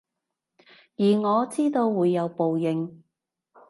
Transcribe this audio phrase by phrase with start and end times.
[0.97, 3.03] 而我知道會有報應